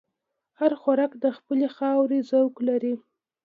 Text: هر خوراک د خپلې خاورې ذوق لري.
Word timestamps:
هر 0.59 0.71
خوراک 0.81 1.11
د 1.23 1.25
خپلې 1.37 1.67
خاورې 1.75 2.19
ذوق 2.29 2.55
لري. 2.67 2.93